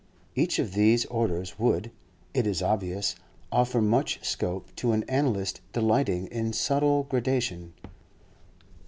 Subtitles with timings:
[0.33, 1.91] Each of these orders would,
[2.33, 3.15] it is obvious,
[3.51, 7.73] offer much scope to an analyst delighting in subtle gradation.